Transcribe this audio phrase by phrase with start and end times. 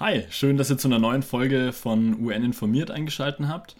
[0.00, 3.74] Hi, schön, dass ihr zu einer neuen Folge von UN informiert eingeschaltet habt.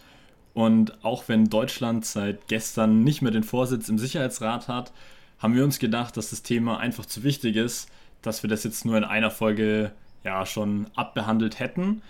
[0.52, 4.92] Und auch wenn Deutschland seit gestern nicht mehr den Vorsitz im Sicherheitsrat hat,
[5.38, 7.88] haben wir uns gedacht, dass das Thema einfach zu wichtig ist,
[8.20, 9.92] dass wir das jetzt nur in einer Folge
[10.24, 12.02] ja schon abbehandelt hätten.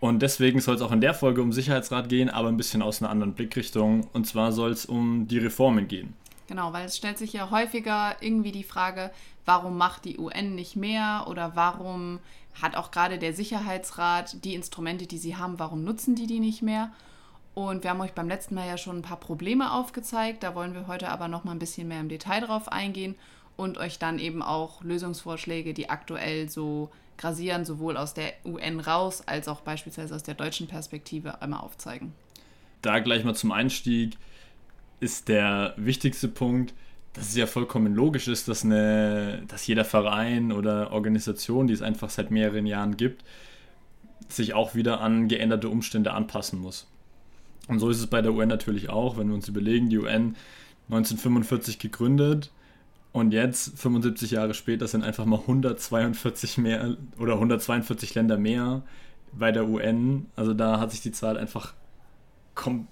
[0.00, 3.02] Und deswegen soll es auch in der Folge um Sicherheitsrat gehen, aber ein bisschen aus
[3.02, 4.08] einer anderen Blickrichtung.
[4.14, 6.14] Und zwar soll es um die Reformen gehen.
[6.46, 9.10] Genau, weil es stellt sich ja häufiger irgendwie die Frage,
[9.44, 12.20] warum macht die UN nicht mehr oder warum
[12.60, 16.62] hat auch gerade der Sicherheitsrat die Instrumente, die sie haben, warum nutzen die die nicht
[16.62, 16.92] mehr?
[17.54, 20.42] Und wir haben euch beim letzten Mal ja schon ein paar Probleme aufgezeigt.
[20.42, 23.14] Da wollen wir heute aber noch mal ein bisschen mehr im Detail drauf eingehen
[23.56, 29.22] und euch dann eben auch Lösungsvorschläge, die aktuell so grasieren, sowohl aus der UN raus
[29.26, 32.12] als auch beispielsweise aus der deutschen Perspektive einmal aufzeigen.
[32.82, 34.18] Da gleich mal zum Einstieg
[34.98, 36.74] ist der wichtigste Punkt,
[37.14, 41.82] dass es ja vollkommen logisch ist, dass, eine, dass jeder Verein oder Organisation, die es
[41.82, 43.24] einfach seit mehreren Jahren gibt,
[44.28, 46.88] sich auch wieder an geänderte Umstände anpassen muss.
[47.68, 50.36] Und so ist es bei der UN natürlich auch, wenn wir uns überlegen, die UN
[50.88, 52.50] 1945 gegründet
[53.12, 58.82] und jetzt 75 Jahre später sind einfach mal 142 mehr oder 142 Länder mehr
[59.32, 60.26] bei der UN.
[60.34, 61.74] Also da hat sich die Zahl einfach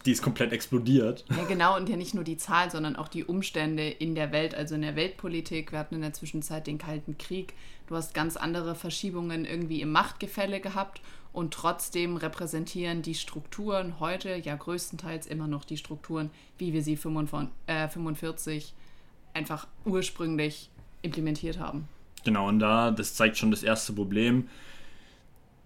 [0.05, 1.25] die ist komplett explodiert.
[1.31, 4.55] Ja, genau, und ja nicht nur die Zahl, sondern auch die Umstände in der Welt,
[4.55, 5.73] also in der Weltpolitik.
[5.73, 7.55] Wir hatten in der Zwischenzeit den Kalten Krieg.
[7.87, 11.01] Du hast ganz andere Verschiebungen irgendwie im Machtgefälle gehabt
[11.33, 16.97] und trotzdem repräsentieren die Strukturen heute ja größtenteils immer noch die Strukturen, wie wir sie
[16.97, 20.71] 45 äh, einfach ursprünglich
[21.03, 21.89] implementiert haben.
[22.25, 24.49] Genau, und da, das zeigt schon das erste Problem,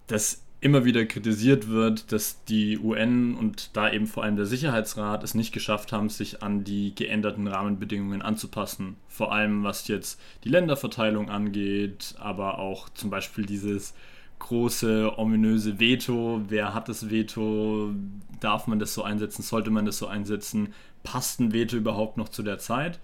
[0.07, 5.23] dass immer wieder kritisiert wird, dass die UN und da eben vor allem der Sicherheitsrat
[5.23, 8.97] es nicht geschafft haben, sich an die geänderten Rahmenbedingungen anzupassen.
[9.09, 13.95] Vor allem was jetzt die Länderverteilung angeht, aber auch zum Beispiel dieses
[14.39, 16.43] große, ominöse Veto.
[16.49, 17.93] Wer hat das Veto?
[18.41, 19.43] Darf man das so einsetzen?
[19.43, 20.73] Sollte man das so einsetzen?
[21.03, 22.99] Passt ein Veto überhaupt noch zu der Zeit?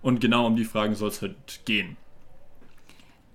[0.00, 1.96] Und genau um die Fragen soll es heute gehen.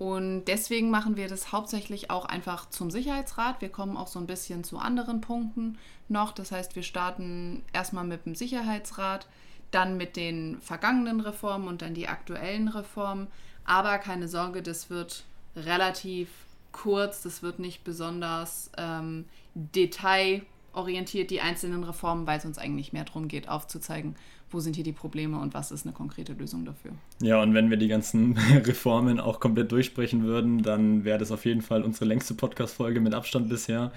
[0.04, 3.62] Und deswegen machen wir das hauptsächlich auch einfach zum Sicherheitsrat.
[3.62, 5.78] Wir kommen auch so ein bisschen zu anderen Punkten
[6.10, 6.34] noch.
[6.34, 9.28] Das heißt, wir starten erstmal mit dem Sicherheitsrat,
[9.72, 13.28] dann mit den vergangenen Reformen und dann die aktuellen Reformen.
[13.64, 15.24] Aber keine Sorge, das wird
[15.56, 16.28] relativ
[16.74, 23.06] kurz, das wird nicht besonders ähm, detailorientiert, die einzelnen Reformen, weil es uns eigentlich mehr
[23.06, 24.18] darum geht, aufzuzeigen,
[24.54, 26.92] wo sind hier die Probleme und was ist eine konkrete Lösung dafür.
[27.22, 31.46] Ja, und wenn wir die ganzen Reformen auch komplett durchsprechen würden, dann wäre das auf
[31.46, 33.92] jeden Fall unsere längste Podcast-Folge mit Abstand bisher,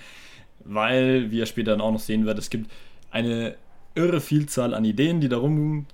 [0.65, 2.71] weil, wie ihr später dann auch noch sehen werdet, es gibt
[3.11, 3.57] eine
[3.95, 5.87] irre Vielzahl an Ideen, die darum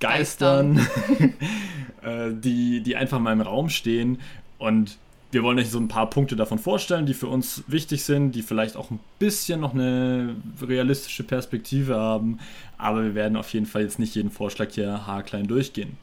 [0.00, 1.34] geistern, geistern.
[2.04, 4.18] Äh, die, die einfach mal im Raum stehen
[4.58, 4.98] und
[5.34, 8.42] wir wollen euch so ein paar Punkte davon vorstellen, die für uns wichtig sind, die
[8.42, 12.38] vielleicht auch ein bisschen noch eine realistische Perspektive haben.
[12.78, 15.98] Aber wir werden auf jeden Fall jetzt nicht jeden Vorschlag hier haarklein durchgehen.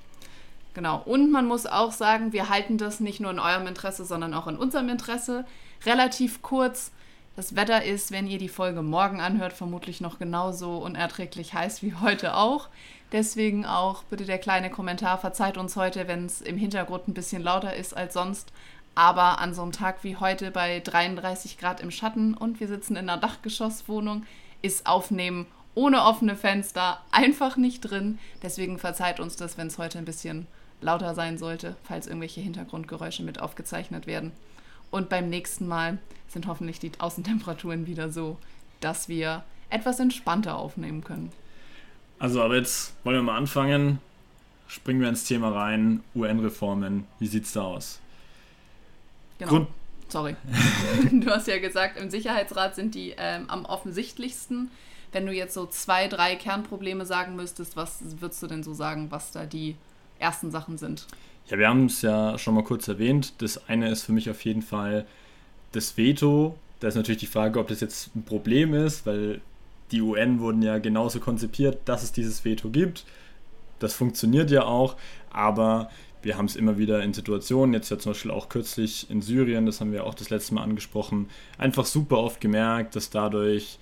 [0.73, 1.01] Genau.
[1.03, 4.47] Und man muss auch sagen, wir halten das nicht nur in eurem Interesse, sondern auch
[4.47, 5.45] in unserem Interesse.
[5.85, 6.91] Relativ kurz.
[7.35, 11.95] Das Wetter ist, wenn ihr die Folge morgen anhört, vermutlich noch genauso unerträglich heiß wie
[11.95, 12.67] heute auch.
[13.13, 15.17] Deswegen auch bitte der kleine Kommentar.
[15.17, 18.51] Verzeiht uns heute, wenn es im Hintergrund ein bisschen lauter ist als sonst.
[18.95, 22.95] Aber an so einem Tag wie heute bei 33 Grad im Schatten und wir sitzen
[22.95, 24.25] in einer Dachgeschosswohnung,
[24.61, 28.19] ist Aufnehmen ohne offene Fenster einfach nicht drin.
[28.43, 30.47] Deswegen verzeiht uns das, wenn es heute ein bisschen
[30.81, 34.31] lauter sein sollte, falls irgendwelche Hintergrundgeräusche mit aufgezeichnet werden.
[34.89, 38.37] Und beim nächsten Mal sind hoffentlich die Außentemperaturen wieder so,
[38.81, 41.31] dass wir etwas entspannter aufnehmen können.
[42.19, 43.99] Also, aber jetzt wollen wir mal anfangen.
[44.67, 46.03] Springen wir ins Thema rein.
[46.13, 47.05] UN-Reformen.
[47.19, 48.00] Wie sieht's da aus?
[49.41, 49.51] Genau.
[49.51, 49.67] Grund
[50.11, 50.35] Sorry.
[51.11, 54.69] du hast ja gesagt, im Sicherheitsrat sind die ähm, am offensichtlichsten.
[55.13, 59.07] Wenn du jetzt so zwei, drei Kernprobleme sagen müsstest, was würdest du denn so sagen,
[59.09, 59.75] was da die
[60.19, 61.07] ersten Sachen sind?
[61.47, 63.33] Ja, wir haben es ja schon mal kurz erwähnt.
[63.41, 65.05] Das eine ist für mich auf jeden Fall
[65.71, 66.57] das Veto.
[66.81, 69.39] Da ist natürlich die Frage, ob das jetzt ein Problem ist, weil
[69.91, 73.05] die UN wurden ja genauso konzipiert, dass es dieses Veto gibt.
[73.79, 74.95] Das funktioniert ja auch,
[75.31, 75.89] aber
[76.21, 79.65] wir haben es immer wieder in Situationen, jetzt ja zum Beispiel auch kürzlich in Syrien,
[79.65, 83.79] das haben wir auch das letzte Mal angesprochen, einfach super oft gemerkt, dass dadurch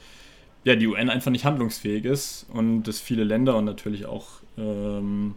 [0.63, 4.27] ja, die UN einfach nicht handlungsfähig ist und dass viele Länder und natürlich auch
[4.57, 5.36] ähm,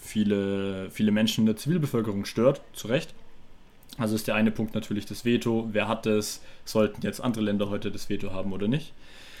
[0.00, 3.14] viele, viele Menschen in der Zivilbevölkerung stört, zu Recht.
[3.98, 5.68] Also ist der eine Punkt natürlich das Veto.
[5.72, 6.40] Wer hat es?
[6.64, 8.92] Sollten jetzt andere Länder heute das Veto haben oder nicht?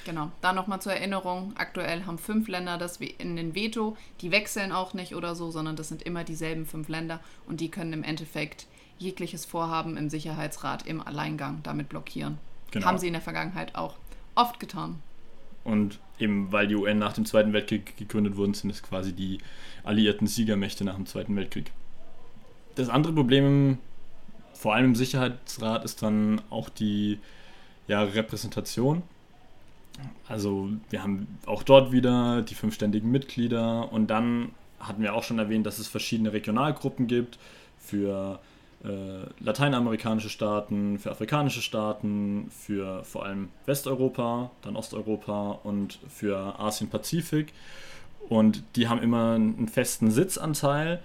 [0.04, 4.70] Genau, da nochmal zur Erinnerung, aktuell haben fünf Länder das in den Veto, die wechseln
[4.70, 8.02] auch nicht oder so, sondern das sind immer dieselben fünf Länder und die können im
[8.02, 8.66] Endeffekt
[8.98, 12.38] jegliches Vorhaben im Sicherheitsrat im Alleingang damit blockieren.
[12.70, 12.86] Genau.
[12.86, 13.96] Haben sie in der Vergangenheit auch
[14.34, 15.00] oft getan.
[15.64, 19.38] Und eben weil die UN nach dem Zweiten Weltkrieg gegründet wurden, sind es quasi die
[19.82, 21.72] alliierten Siegermächte nach dem Zweiten Weltkrieg.
[22.74, 23.78] Das andere Problem,
[24.52, 27.18] vor allem im Sicherheitsrat, ist dann auch die
[27.86, 29.02] ja, Repräsentation.
[30.28, 34.50] Also wir haben auch dort wieder die fünfständigen Mitglieder und dann
[34.80, 37.38] hatten wir auch schon erwähnt, dass es verschiedene Regionalgruppen gibt
[37.78, 38.40] für
[38.84, 38.88] äh,
[39.40, 47.52] lateinamerikanische Staaten, für afrikanische Staaten, für vor allem Westeuropa, dann Osteuropa und für Asien-Pazifik.
[48.28, 51.00] Und die haben immer einen festen Sitzanteil,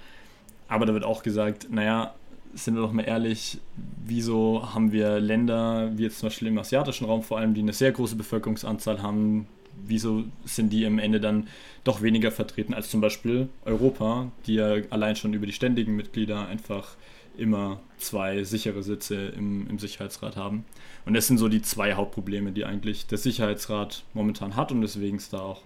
[0.68, 2.14] aber da wird auch gesagt, naja,
[2.54, 3.60] sind wir doch mal ehrlich,
[4.06, 7.74] wieso haben wir Länder, wie jetzt zum Beispiel im asiatischen Raum vor allem, die eine
[7.74, 9.48] sehr große Bevölkerungsanzahl haben,
[9.86, 11.48] wieso sind die am Ende dann
[11.84, 16.48] doch weniger vertreten als zum Beispiel Europa, die ja allein schon über die ständigen Mitglieder
[16.48, 16.96] einfach
[17.38, 20.66] immer zwei sichere Sitze im, im Sicherheitsrat haben.
[21.06, 25.18] Und das sind so die zwei Hauptprobleme, die eigentlich der Sicherheitsrat momentan hat und deswegen
[25.18, 25.62] es da auch,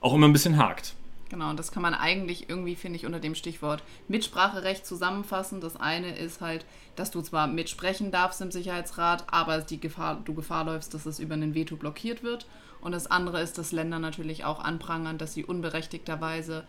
[0.00, 0.94] auch immer ein bisschen hakt.
[1.32, 5.62] Genau, und das kann man eigentlich irgendwie, finde ich, unter dem Stichwort Mitspracherecht zusammenfassen.
[5.62, 10.34] Das eine ist halt, dass du zwar mitsprechen darfst im Sicherheitsrat, aber die Gefahr, du
[10.34, 12.46] Gefahr läufst, dass es über einen Veto blockiert wird.
[12.82, 16.64] Und das andere ist, dass Länder natürlich auch anprangern, dass sie unberechtigterweise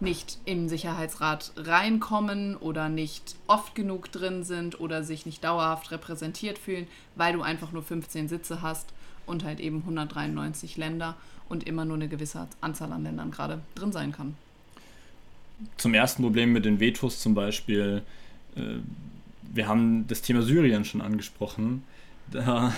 [0.00, 6.58] nicht im Sicherheitsrat reinkommen oder nicht oft genug drin sind oder sich nicht dauerhaft repräsentiert
[6.58, 8.92] fühlen, weil du einfach nur 15 Sitze hast
[9.26, 11.16] und halt eben 193 Länder
[11.48, 14.36] und immer nur eine gewisse Anzahl an Ländern gerade drin sein kann.
[15.76, 18.02] Zum ersten Problem mit den Vetos zum Beispiel,
[18.56, 18.60] äh,
[19.52, 21.82] wir haben das Thema Syrien schon angesprochen.
[22.30, 22.72] Da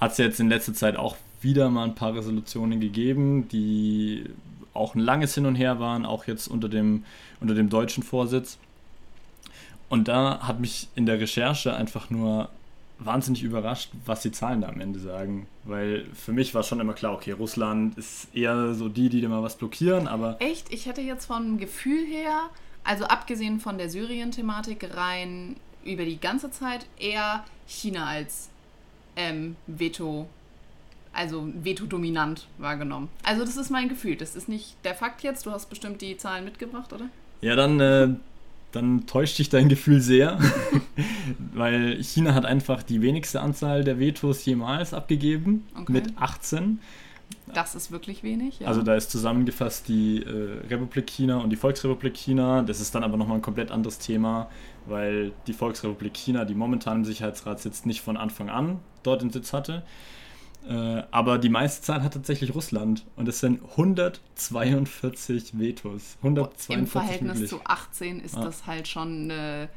[0.00, 4.24] hat es jetzt in letzter Zeit auch wieder mal ein paar Resolutionen gegeben, die
[4.74, 7.04] auch ein langes Hin und Her waren, auch jetzt unter dem,
[7.40, 8.58] unter dem deutschen Vorsitz.
[9.88, 12.48] Und da hat mich in der Recherche einfach nur
[12.98, 15.46] wahnsinnig überrascht, was die Zahlen da am Ende sagen.
[15.64, 19.28] Weil für mich war schon immer klar, okay, Russland ist eher so die, die dir
[19.28, 20.36] mal was blockieren, aber.
[20.40, 20.72] Echt?
[20.72, 22.50] Ich hätte jetzt vom Gefühl her,
[22.84, 28.50] also abgesehen von der Syrien-Thematik, rein über die ganze Zeit eher China als
[29.16, 30.28] ähm, Veto
[31.18, 33.08] also Veto-dominant wahrgenommen.
[33.24, 34.16] Also das ist mein Gefühl.
[34.16, 35.46] Das ist nicht der Fakt jetzt.
[35.46, 37.08] Du hast bestimmt die Zahlen mitgebracht, oder?
[37.40, 38.14] Ja, dann, äh,
[38.72, 40.38] dann täuscht dich dein Gefühl sehr,
[41.54, 45.92] weil China hat einfach die wenigste Anzahl der Vetos jemals abgegeben okay.
[45.92, 46.80] mit 18.
[47.54, 48.68] Das ist wirklich wenig, ja.
[48.68, 52.62] Also da ist zusammengefasst die äh, Republik China und die Volksrepublik China.
[52.62, 54.50] Das ist dann aber nochmal ein komplett anderes Thema,
[54.86, 59.30] weil die Volksrepublik China, die momentan im Sicherheitsrat sitzt, nicht von Anfang an dort den
[59.30, 59.82] Sitz hatte.
[60.68, 66.18] Äh, aber die meiste Zahl hat tatsächlich Russland und es sind 142 Vetos.
[66.18, 67.50] 142 Im Verhältnis möglich.
[67.50, 68.44] zu 18 ist ja.
[68.44, 69.70] das halt schon eine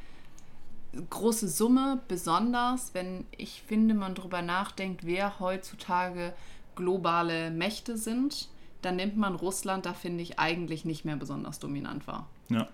[1.09, 6.33] große Summe, besonders wenn ich finde, man darüber nachdenkt, wer heutzutage
[6.75, 8.49] globale Mächte sind,
[8.81, 12.27] dann nimmt man Russland, da finde ich eigentlich nicht mehr besonders dominant wahr.
[12.49, 12.67] Ja.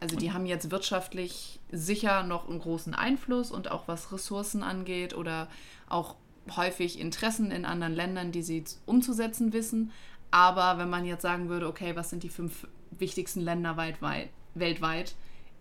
[0.00, 5.14] Also die haben jetzt wirtschaftlich sicher noch einen großen Einfluss und auch was Ressourcen angeht
[5.14, 5.48] oder
[5.88, 6.16] auch
[6.54, 9.90] häufig Interessen in anderen Ländern, die sie umzusetzen wissen.
[10.30, 15.14] Aber wenn man jetzt sagen würde, okay, was sind die fünf wichtigsten Länder weltweit, weltweit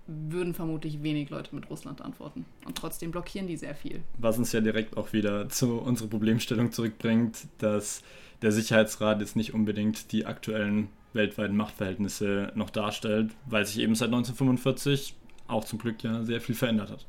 [0.08, 2.46] würden vermutlich wenig Leute mit Russland antworten.
[2.66, 4.04] Und trotzdem blockieren die sehr viel.
[4.18, 8.04] Was uns ja direkt auch wieder zu unserer Problemstellung zurückbringt, dass
[8.42, 14.08] der Sicherheitsrat jetzt nicht unbedingt die aktuellen weltweiten Machtverhältnisse noch darstellt, weil sich eben seit
[14.08, 15.16] 1945
[15.48, 17.06] auch zum Glück ja sehr viel verändert hat.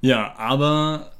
[0.00, 1.12] Ja, aber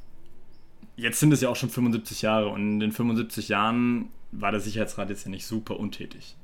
[0.97, 4.61] jetzt sind es ja auch schon 75 Jahre und in den 75 Jahren war der
[4.61, 6.37] Sicherheitsrat jetzt ja nicht super untätig.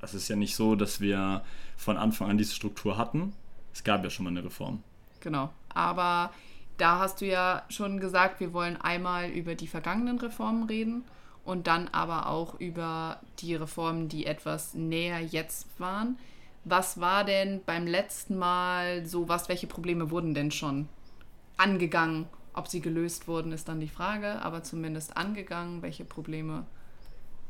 [0.00, 1.42] Es ist ja nicht so, dass wir
[1.76, 3.32] von Anfang an diese Struktur hatten.
[3.72, 4.82] Es gab ja schon mal eine Reform.
[5.20, 5.50] Genau.
[5.70, 6.32] Aber
[6.76, 11.04] da hast du ja schon gesagt, wir wollen einmal über die vergangenen Reformen reden
[11.44, 16.18] und dann aber auch über die Reformen, die etwas näher jetzt waren.
[16.64, 20.88] Was war denn beim letzten Mal so, was, welche Probleme wurden denn schon
[21.56, 25.82] angegangen ob sie gelöst wurden, ist dann die Frage, aber zumindest angegangen.
[25.82, 26.66] Welche Probleme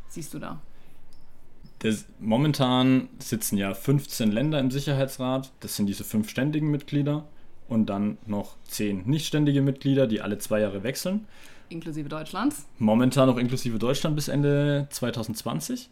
[0.09, 0.61] siehst du da?
[1.79, 5.53] Das, momentan sitzen ja 15 Länder im Sicherheitsrat.
[5.61, 7.27] Das sind diese fünf ständigen Mitglieder
[7.69, 11.27] und dann noch zehn nichtständige Mitglieder, die alle zwei Jahre wechseln.
[11.69, 12.67] Inklusive Deutschlands.
[12.79, 15.91] Momentan noch inklusive Deutschland bis Ende 2020.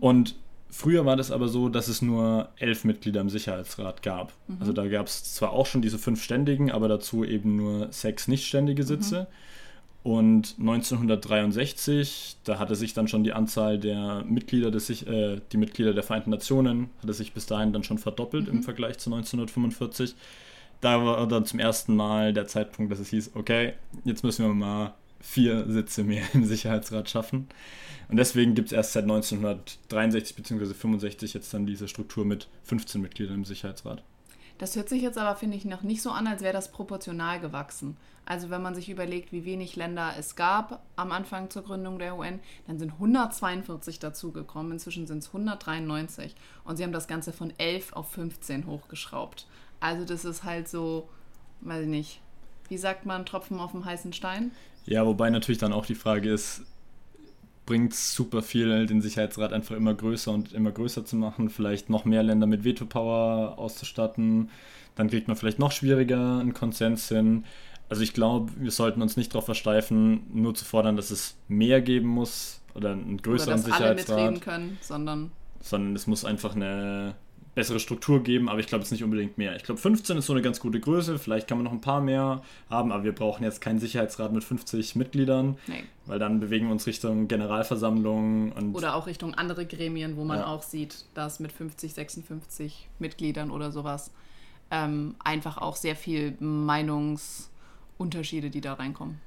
[0.00, 0.36] Und
[0.68, 4.32] Früher war das aber so, dass es nur elf Mitglieder im Sicherheitsrat gab.
[4.48, 4.56] Mhm.
[4.60, 8.28] Also da gab es zwar auch schon diese fünf Ständigen, aber dazu eben nur sechs
[8.28, 8.82] nichtständige.
[8.82, 9.22] Sitze.
[9.22, 9.26] Mhm.
[10.06, 15.94] Und 1963, da hatte sich dann schon die Anzahl der Mitglieder des, äh, die Mitglieder
[15.94, 18.58] der Vereinten Nationen, hatte sich bis dahin dann schon verdoppelt mhm.
[18.58, 20.14] im Vergleich zu 1945.
[20.80, 23.72] da war dann zum ersten Mal der Zeitpunkt, dass es hieß, okay,
[24.04, 24.94] jetzt müssen wir mal
[25.26, 27.48] vier Sitze mehr im Sicherheitsrat schaffen.
[28.08, 30.74] Und deswegen gibt es erst seit 1963 bzw.
[30.74, 34.02] 65 jetzt dann diese Struktur mit 15 Mitgliedern im Sicherheitsrat.
[34.58, 37.40] Das hört sich jetzt aber, finde ich, noch nicht so an, als wäre das proportional
[37.40, 37.96] gewachsen.
[38.24, 42.16] Also wenn man sich überlegt, wie wenig Länder es gab am Anfang zur Gründung der
[42.16, 44.72] UN, dann sind 142 dazugekommen.
[44.72, 46.34] Inzwischen sind es 193.
[46.64, 49.46] Und sie haben das Ganze von 11 auf 15 hochgeschraubt.
[49.80, 51.08] Also das ist halt so,
[51.60, 52.20] weiß ich nicht,
[52.68, 54.52] wie sagt man, Tropfen auf dem heißen Stein?
[54.86, 56.62] Ja, wobei natürlich dann auch die Frage ist,
[57.66, 61.90] bringt es super viel, den Sicherheitsrat einfach immer größer und immer größer zu machen, vielleicht
[61.90, 64.50] noch mehr Länder mit Veto-Power auszustatten,
[64.94, 67.44] dann kriegt man vielleicht noch schwieriger einen Konsens hin.
[67.88, 71.82] Also ich glaube, wir sollten uns nicht darauf versteifen, nur zu fordern, dass es mehr
[71.82, 74.18] geben muss oder einen größeren oder dass Sicherheitsrat.
[74.18, 77.14] Alle mitreden können, sondern sondern es muss einfach eine
[77.56, 79.56] bessere Struktur geben, aber ich glaube es nicht unbedingt mehr.
[79.56, 82.02] Ich glaube 15 ist so eine ganz gute Größe, vielleicht kann man noch ein paar
[82.02, 85.84] mehr haben, aber wir brauchen jetzt keinen Sicherheitsrat mit 50 Mitgliedern, nee.
[86.04, 90.40] weil dann bewegen wir uns Richtung Generalversammlung und oder auch Richtung andere Gremien, wo man
[90.40, 90.46] ja.
[90.46, 94.10] auch sieht, dass mit 50, 56 Mitgliedern oder sowas
[94.70, 99.18] ähm, einfach auch sehr viel Meinungsunterschiede, die da reinkommen.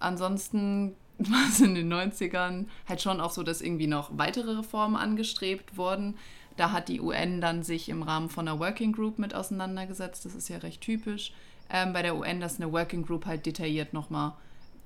[0.00, 0.96] Ansonsten
[1.28, 5.76] war es in den 90ern halt schon auch so, dass irgendwie noch weitere Reformen angestrebt
[5.76, 6.14] wurden.
[6.56, 10.24] Da hat die UN dann sich im Rahmen von einer Working Group mit auseinandergesetzt.
[10.24, 11.32] Das ist ja recht typisch
[11.70, 14.32] ähm, bei der UN, dass eine Working Group halt detailliert nochmal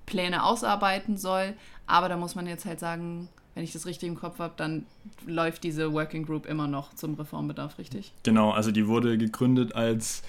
[0.07, 1.55] Pläne ausarbeiten soll.
[1.87, 4.87] Aber da muss man jetzt halt sagen, wenn ich das richtig im Kopf habe, dann
[5.27, 8.13] läuft diese Working Group immer noch zum Reformbedarf, richtig?
[8.23, 10.23] Genau, also die wurde gegründet als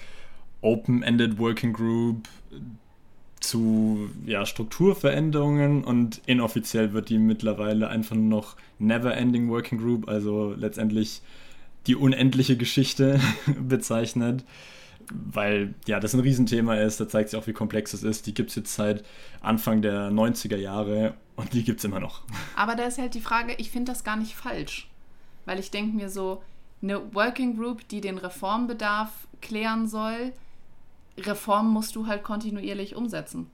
[0.62, 2.28] Open-Ended Working Group
[3.40, 10.08] zu ja, Strukturveränderungen und inoffiziell wird die mittlerweile einfach nur noch Never Ending Working Group,
[10.08, 11.22] also letztendlich
[11.86, 13.20] die unendliche Geschichte
[13.60, 14.44] bezeichnet,
[15.10, 18.26] weil ja das ein Riesenthema ist, da zeigt sich auch, wie komplex es ist.
[18.26, 19.04] Die gibt es jetzt seit
[19.40, 22.22] Anfang der 90er Jahre und die gibt es immer noch.
[22.56, 24.88] Aber da ist halt die Frage, ich finde das gar nicht falsch,
[25.44, 26.42] weil ich denke mir so,
[26.82, 30.32] eine Working Group, die den Reformbedarf klären soll,
[31.18, 33.50] Reformen musst du halt kontinuierlich umsetzen.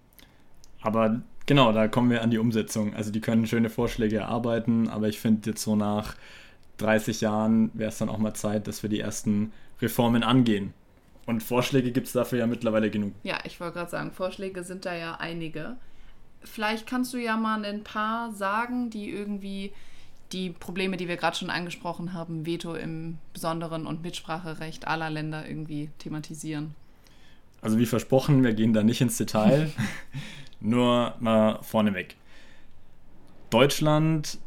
[0.81, 2.95] Aber genau, da kommen wir an die Umsetzung.
[2.95, 6.16] Also die können schöne Vorschläge erarbeiten, aber ich finde jetzt so nach
[6.78, 10.75] 30 Jahren wäre es dann auch mal Zeit, dass wir die ersten Reformen angehen.
[11.26, 13.12] Und Vorschläge gibt es dafür ja mittlerweile genug.
[13.23, 15.76] Ja, ich wollte gerade sagen, Vorschläge sind da ja einige.
[16.42, 19.73] Vielleicht kannst du ja mal ein paar sagen, die irgendwie
[20.33, 25.47] die Probleme, die wir gerade schon angesprochen haben, Veto im Besonderen und Mitspracherecht aller Länder
[25.47, 26.75] irgendwie thematisieren.
[27.62, 29.71] Also wie versprochen, wir gehen da nicht ins Detail.
[30.61, 32.16] Nur mal vorneweg.
[33.50, 34.38] Deutschland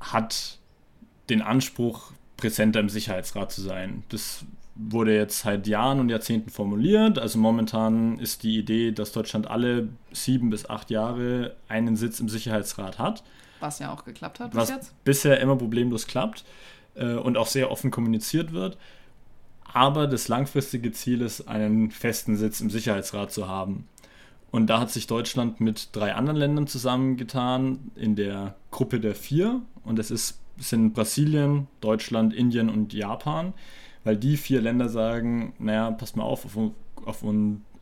[0.00, 0.58] hat
[1.28, 4.04] den Anspruch, präsenter im Sicherheitsrat zu sein.
[4.10, 4.44] Das
[4.76, 7.18] wurde jetzt seit Jahren und Jahrzehnten formuliert.
[7.18, 12.28] Also momentan ist die Idee, dass Deutschland alle sieben bis acht Jahre einen Sitz im
[12.28, 13.24] Sicherheitsrat hat.
[13.58, 15.04] Was ja auch geklappt hat bis jetzt.
[15.04, 16.44] Bisher immer problemlos klappt
[16.94, 18.76] äh, und auch sehr offen kommuniziert wird
[19.76, 23.86] aber das langfristige Ziel ist, einen festen Sitz im Sicherheitsrat zu haben.
[24.50, 29.60] Und da hat sich Deutschland mit drei anderen Ländern zusammengetan in der Gruppe der vier.
[29.84, 33.52] Und das ist, sind Brasilien, Deutschland, Indien und Japan,
[34.02, 36.72] weil die vier Länder sagen, naja, passt mal auf, auf,
[37.04, 37.22] auf,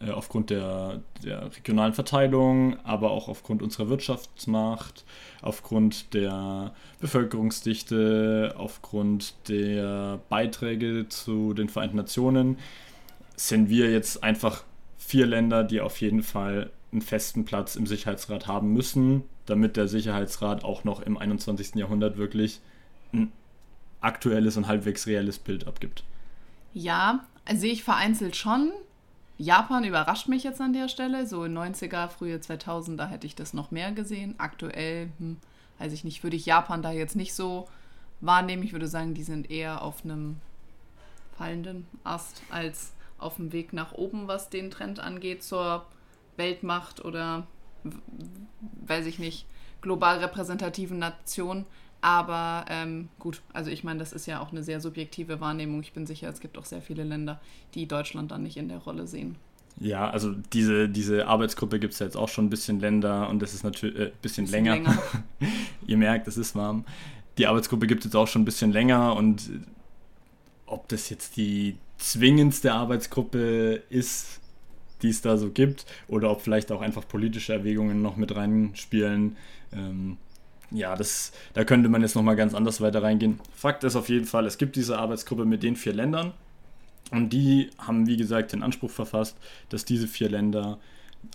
[0.05, 5.05] äh, aufgrund der, der regionalen Verteilung, aber auch aufgrund unserer Wirtschaftsmacht,
[5.43, 12.59] aufgrund der Bevölkerungsdichte, aufgrund der Beiträge zu den Vereinten Nationen,
[13.37, 14.65] sind wir jetzt einfach
[14.99, 19.89] vier Länder, die auf jeden Fall einen festen Platz im Sicherheitsrat haben müssen, damit der
[19.89, 21.75] Sicherheitsrat auch noch im 21.
[21.75, 22.61] Jahrhundert wirklich
[23.13, 23.33] ein
[24.01, 26.05] aktuelles und halbwegs reelles Bild abgibt.
[26.73, 28.73] Ja, sehe ich vereinzelt schon.
[29.37, 31.26] Japan überrascht mich jetzt an der Stelle.
[31.26, 34.35] So in 90er, frühe 2000, da hätte ich das noch mehr gesehen.
[34.38, 35.38] Aktuell, hm,
[35.79, 37.69] weiß ich nicht, würde ich Japan da jetzt nicht so
[38.21, 38.62] wahrnehmen.
[38.62, 40.41] Ich würde sagen, die sind eher auf einem
[41.37, 45.87] fallenden Ast als auf dem Weg nach oben, was den Trend angeht zur
[46.37, 47.47] Weltmacht oder,
[48.87, 49.47] weiß ich nicht,
[49.81, 51.67] global repräsentativen Nation.
[52.05, 55.81] Aber ähm, gut, also ich meine, das ist ja auch eine sehr subjektive Wahrnehmung.
[55.81, 57.41] Ich bin sicher, es gibt auch sehr viele Länder,
[57.73, 59.37] die Deutschland dann nicht in der Rolle sehen.
[59.81, 63.41] Ja, also diese, diese Arbeitsgruppe gibt es ja jetzt auch schon ein bisschen Länder und
[63.41, 64.75] das ist natürlich ein äh, bisschen, bisschen, länger.
[64.75, 64.99] länger.
[65.87, 66.85] Ihr merkt, es ist warm.
[67.39, 69.49] Die Arbeitsgruppe gibt es jetzt auch schon ein bisschen länger und
[70.67, 74.43] ob das jetzt die zwingendste Arbeitsgruppe ist,
[75.01, 79.39] die es da so gibt, oder ob vielleicht auch einfach politische Erwägungen noch mit reinspielen.
[79.73, 80.19] Ähm,
[80.75, 83.40] ja, das, da könnte man jetzt nochmal ganz anders weiter reingehen.
[83.54, 86.33] Fakt ist auf jeden Fall, es gibt diese Arbeitsgruppe mit den vier Ländern.
[87.11, 89.37] Und die haben, wie gesagt, den Anspruch verfasst,
[89.69, 90.78] dass diese vier Länder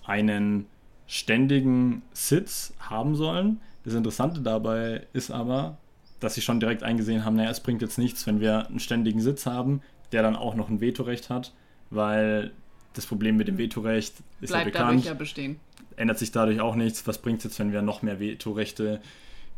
[0.05, 0.65] einen
[1.07, 3.61] ständigen Sitz haben sollen.
[3.85, 5.77] Das Interessante dabei ist aber,
[6.19, 9.21] dass sie schon direkt eingesehen haben, naja, es bringt jetzt nichts, wenn wir einen ständigen
[9.21, 9.81] Sitz haben,
[10.11, 11.53] der dann auch noch ein Vetorecht hat,
[11.89, 12.51] weil
[12.93, 14.89] das Problem mit dem Vetorecht ist Bleibt ja bekannt.
[14.89, 15.59] Dadurch ja bestehen.
[15.95, 17.07] Ändert sich dadurch auch nichts.
[17.07, 19.01] Was bringt es jetzt, wenn wir noch mehr Vetorechte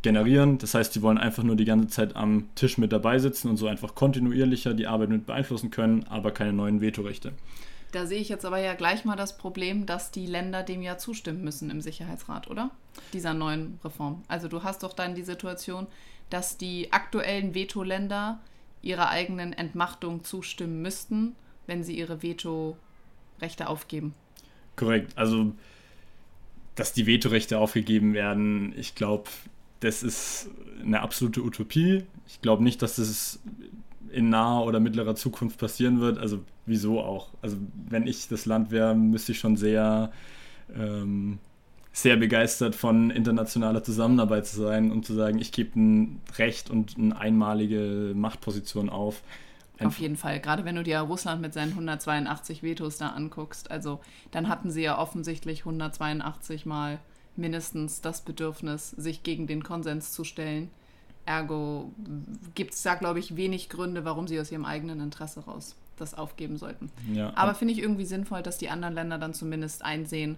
[0.02, 0.58] generieren?
[0.58, 3.56] Das heißt, die wollen einfach nur die ganze Zeit am Tisch mit dabei sitzen und
[3.56, 7.32] so einfach kontinuierlicher die Arbeit mit beeinflussen können, aber keine neuen Vetorechte.
[7.92, 10.96] Da sehe ich jetzt aber ja gleich mal das Problem, dass die Länder dem ja
[10.96, 12.70] zustimmen müssen im Sicherheitsrat, oder?
[13.12, 14.22] Dieser neuen Reform.
[14.28, 15.86] Also du hast doch dann die Situation,
[16.30, 18.40] dass die aktuellen Veto-Länder
[18.80, 24.14] ihrer eigenen Entmachtung zustimmen müssten, wenn sie ihre Veto-Rechte aufgeben.
[24.74, 25.16] Korrekt.
[25.16, 25.52] Also,
[26.74, 29.28] dass die Vetorechte aufgegeben werden, ich glaube,
[29.82, 30.48] das ist
[30.80, 32.04] eine absolute Utopie.
[32.26, 33.40] Ich glaube nicht, dass das
[34.10, 36.18] in naher oder mittlerer Zukunft passieren wird.
[36.18, 37.30] Also wieso auch?
[37.42, 37.56] Also
[37.88, 40.12] wenn ich das Land wäre, müsste ich schon sehr,
[40.74, 41.38] ähm,
[41.92, 46.96] sehr begeistert von internationaler Zusammenarbeit zu sein und zu sagen, ich gebe ein Recht und
[46.96, 49.22] eine einmalige Machtposition auf.
[49.80, 53.70] Auf jeden Fall, gerade wenn du dir Russland mit seinen 182 Vetos da anguckst.
[53.70, 57.00] Also dann hatten sie ja offensichtlich 182 Mal
[57.36, 60.70] mindestens das Bedürfnis, sich gegen den Konsens zu stellen
[61.24, 61.92] Ergo
[62.54, 66.14] gibt es da, glaube ich, wenig Gründe, warum sie aus ihrem eigenen Interesse raus das
[66.14, 66.90] aufgeben sollten.
[67.12, 67.32] Ja.
[67.36, 70.36] Aber finde ich irgendwie sinnvoll, dass die anderen Länder dann zumindest einsehen,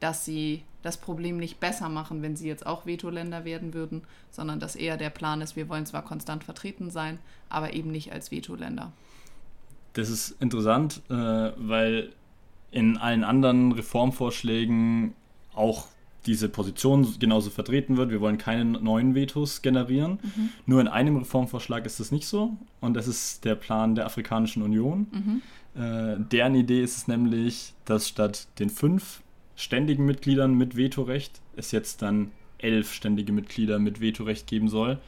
[0.00, 4.58] dass sie das Problem nicht besser machen, wenn sie jetzt auch Vetoländer werden würden, sondern
[4.58, 8.32] dass eher der Plan ist, wir wollen zwar konstant vertreten sein, aber eben nicht als
[8.32, 8.92] Vetoländer.
[9.92, 12.12] Das ist interessant, äh, weil
[12.72, 15.14] in allen anderen Reformvorschlägen
[15.54, 15.86] auch
[16.26, 18.10] diese Position genauso vertreten wird.
[18.10, 20.18] Wir wollen keine neuen Vetos generieren.
[20.22, 20.48] Mhm.
[20.66, 22.56] Nur in einem Reformvorschlag ist das nicht so.
[22.80, 25.06] Und das ist der Plan der Afrikanischen Union.
[25.12, 25.42] Mhm.
[25.80, 29.22] Äh, deren Idee ist es nämlich, dass statt den fünf
[29.56, 34.98] ständigen Mitgliedern mit Vetorecht es jetzt dann elf ständige Mitglieder mit Vetorecht geben soll.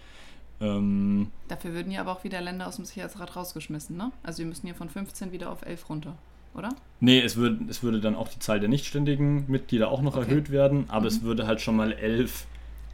[0.61, 4.13] Ähm, Dafür würden ja aber auch wieder Länder aus dem Sicherheitsrat rausgeschmissen, ne?
[4.23, 6.17] Also wir müssen hier von 15 wieder auf 11 runter
[6.57, 6.71] oder?
[7.01, 10.29] Nee, es, würd, es würde dann auch die Zahl der nichtständigen Mitglieder auch noch okay.
[10.29, 11.07] erhöht werden, aber mhm.
[11.07, 12.47] es würde halt schon mal elf,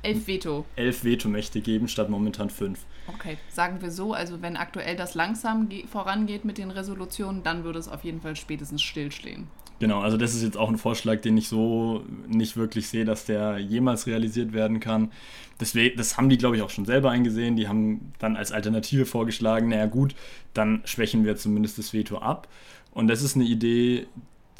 [0.02, 0.64] elf Veto.
[0.76, 2.80] Elf Vetomächte geben, statt momentan fünf.
[3.06, 7.78] Okay, sagen wir so, also wenn aktuell das langsam vorangeht mit den Resolutionen, dann würde
[7.78, 9.46] es auf jeden Fall spätestens stillstehen.
[9.82, 13.24] Genau, also das ist jetzt auch ein Vorschlag, den ich so nicht wirklich sehe, dass
[13.24, 15.10] der jemals realisiert werden kann.
[15.58, 17.56] Deswegen, das haben die, glaube ich, auch schon selber eingesehen.
[17.56, 20.14] Die haben dann als Alternative vorgeschlagen, naja gut,
[20.54, 22.46] dann schwächen wir zumindest das Veto ab.
[22.92, 24.06] Und das ist eine Idee,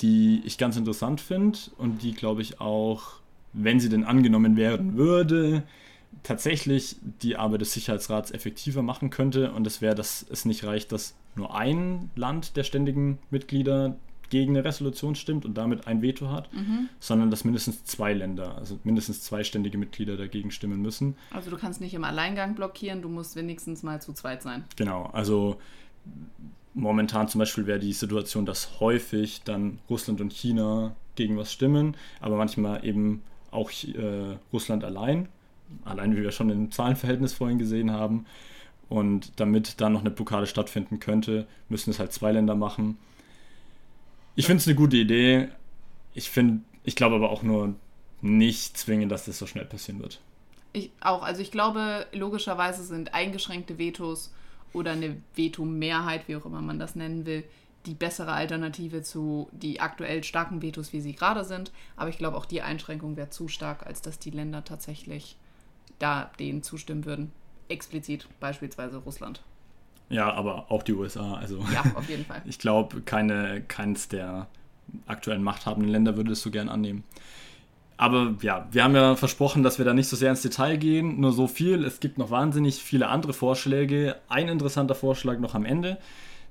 [0.01, 3.21] die ich ganz interessant finde und die, glaube ich, auch,
[3.53, 5.63] wenn sie denn angenommen werden würde,
[6.23, 9.53] tatsächlich die Arbeit des Sicherheitsrats effektiver machen könnte.
[9.53, 13.97] Und das wäre, dass es nicht reicht, dass nur ein Land der ständigen Mitglieder
[14.31, 16.89] gegen eine Resolution stimmt und damit ein Veto hat, mhm.
[17.01, 21.17] sondern dass mindestens zwei Länder, also mindestens zwei ständige Mitglieder dagegen stimmen müssen.
[21.31, 24.65] Also du kannst nicht im Alleingang blockieren, du musst wenigstens mal zu zweit sein.
[24.77, 25.59] Genau, also
[26.75, 31.97] momentan zum Beispiel wäre die Situation, dass häufig dann Russland und China gegen was stimmen,
[32.21, 35.29] aber manchmal eben auch äh, Russland allein,
[35.85, 38.27] allein wie wir schon im Zahlenverhältnis vorhin gesehen haben.
[38.89, 42.99] Und damit dann noch eine Blockade stattfinden könnte, müssen es halt zwei Länder machen.
[44.35, 45.49] Ich finde es eine gute Idee.
[46.15, 47.75] Ich finde, ich glaube aber auch nur
[48.21, 50.21] nicht zwingend, dass das so schnell passieren wird.
[50.75, 51.23] Ich auch.
[51.23, 54.33] Also ich glaube, logischerweise sind eingeschränkte Vetos
[54.73, 57.45] oder eine Veto-Mehrheit, wie auch immer man das nennen will,
[57.87, 61.73] die bessere Alternative zu die aktuell starken Vetos, wie sie gerade sind.
[61.97, 65.37] Aber ich glaube, auch die Einschränkung wäre zu stark, als dass die Länder tatsächlich
[65.99, 67.33] da denen zustimmen würden.
[67.69, 69.43] Explizit beispielsweise Russland.
[70.09, 71.35] Ja, aber auch die USA.
[71.35, 72.43] Also ja, auf jeden Fall.
[72.47, 74.47] ich glaube, keine, keins der
[75.07, 77.03] aktuellen machthabenden Länder würde es so gern annehmen.
[77.97, 81.21] Aber ja, wir haben ja versprochen, dass wir da nicht so sehr ins Detail gehen.
[81.21, 81.85] Nur so viel.
[81.85, 84.17] Es gibt noch wahnsinnig viele andere Vorschläge.
[84.29, 85.99] Ein interessanter Vorschlag noch am Ende.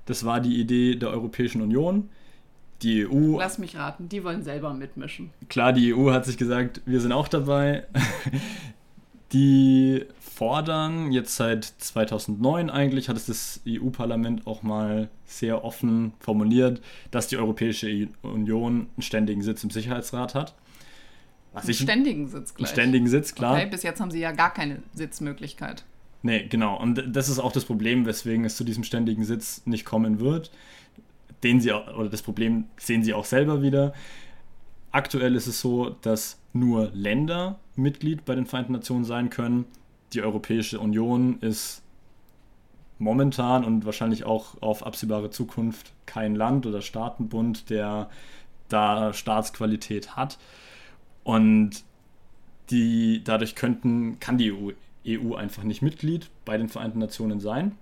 [0.06, 2.08] Das war die Idee der Europäischen Union.
[2.82, 3.38] Die EU.
[3.38, 5.30] Lass mich raten, die wollen selber mitmischen.
[5.48, 7.86] Klar, die EU hat sich gesagt, wir sind auch dabei.
[9.32, 16.80] die fordern jetzt seit 2009 eigentlich, hat es das EU-Parlament auch mal sehr offen formuliert,
[17.10, 20.54] dass die Europäische Union einen ständigen Sitz im Sicherheitsrat hat.
[21.52, 22.68] Was einen ständigen Sitz gleich.
[22.68, 23.56] Einen ständigen Sitz, klar.
[23.56, 25.84] Okay, bis jetzt haben sie ja gar keine Sitzmöglichkeit.
[26.22, 26.78] Nee, genau.
[26.80, 30.50] Und das ist auch das Problem, weswegen es zu diesem ständigen Sitz nicht kommen wird.
[31.42, 33.92] Den sie auch, oder das Problem sehen sie auch selber wieder.
[34.92, 39.64] Aktuell ist es so, dass nur Länder Mitglied bei den Vereinten Nationen sein können.
[40.12, 41.82] Die Europäische Union ist
[42.98, 48.08] momentan und wahrscheinlich auch auf absehbare Zukunft kein Land oder Staatenbund, der
[48.68, 50.38] da Staatsqualität hat.
[51.24, 51.84] Und
[52.70, 54.72] die, dadurch könnten, kann die EU,
[55.06, 57.76] EU einfach nicht Mitglied bei den Vereinten Nationen sein.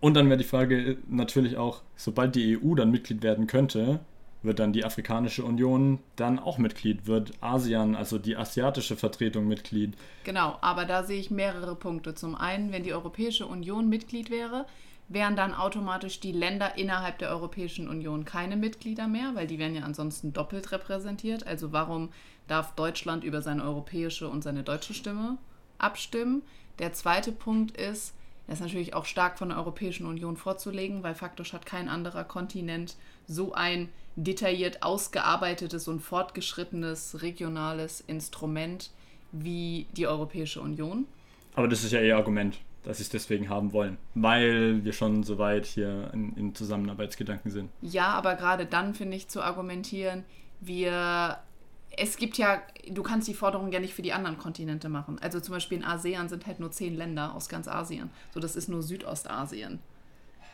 [0.00, 4.00] Und dann wäre die Frage natürlich auch, sobald die EU dann Mitglied werden könnte,
[4.42, 9.94] wird dann die Afrikanische Union dann auch Mitglied, wird ASEAN, also die asiatische Vertretung Mitglied.
[10.24, 12.14] Genau, aber da sehe ich mehrere Punkte.
[12.14, 14.66] Zum einen, wenn die Europäische Union Mitglied wäre,
[15.08, 19.74] wären dann automatisch die Länder innerhalb der Europäischen Union keine Mitglieder mehr, weil die wären
[19.74, 21.46] ja ansonsten doppelt repräsentiert.
[21.46, 22.10] Also warum
[22.48, 25.38] darf Deutschland über seine europäische und seine deutsche Stimme
[25.78, 26.42] abstimmen?
[26.78, 28.14] Der zweite Punkt ist,
[28.46, 32.24] das ist natürlich auch stark von der Europäischen Union vorzulegen, weil faktisch hat kein anderer
[32.24, 38.90] Kontinent so ein detailliert ausgearbeitetes und fortgeschrittenes regionales Instrument
[39.32, 41.06] wie die Europäische Union.
[41.54, 45.24] Aber das ist ja ihr Argument, dass sie es deswegen haben wollen, weil wir schon
[45.24, 47.70] so weit hier in, in Zusammenarbeitsgedanken sind.
[47.82, 50.24] Ja, aber gerade dann finde ich zu argumentieren,
[50.60, 51.38] wir
[51.98, 55.18] es gibt ja, du kannst die Forderung ja nicht für die anderen Kontinente machen.
[55.20, 58.10] Also zum Beispiel in ASEAN sind halt nur zehn Länder aus ganz Asien.
[58.34, 59.78] So, das ist nur Südostasien.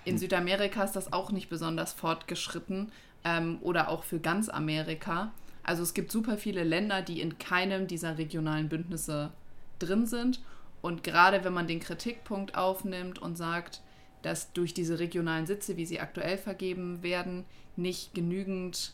[0.04, 0.18] In hm.
[0.18, 2.92] Südamerika ist das auch nicht besonders fortgeschritten
[3.24, 5.32] ähm, oder auch für ganz Amerika.
[5.64, 9.32] Also es gibt super viele Länder, die in keinem dieser regionalen Bündnisse
[9.78, 10.40] drin sind.
[10.82, 13.80] Und gerade wenn man den Kritikpunkt aufnimmt und sagt,
[14.22, 17.44] dass durch diese regionalen Sitze, wie sie aktuell vergeben werden,
[17.76, 18.92] nicht genügend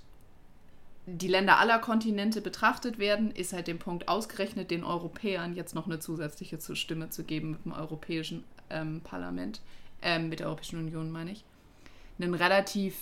[1.06, 5.86] die Länder aller Kontinente betrachtet werden, ist halt dem Punkt ausgerechnet, den Europäern jetzt noch
[5.86, 9.62] eine zusätzliche Stimme zu geben mit dem Europäischen ähm, Parlament,
[10.02, 11.44] ähm, mit der Europäischen Union meine ich.
[12.20, 12.94] Ein relativ,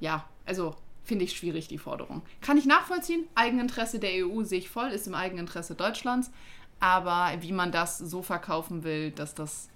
[0.00, 2.22] ja, also finde ich schwierig, die Forderung.
[2.40, 6.32] Kann ich nachvollziehen, Eigeninteresse der EU sehe ich voll, ist im Eigeninteresse Deutschlands,
[6.80, 9.68] aber wie man das so verkaufen will, dass das